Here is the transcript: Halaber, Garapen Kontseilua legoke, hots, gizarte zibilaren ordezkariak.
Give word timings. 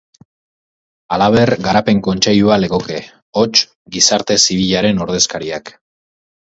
Halaber, 1.17 1.51
Garapen 1.67 2.01
Kontseilua 2.09 2.59
legoke, 2.65 2.99
hots, 3.43 3.65
gizarte 3.99 4.43
zibilaren 4.49 5.09
ordezkariak. 5.09 5.77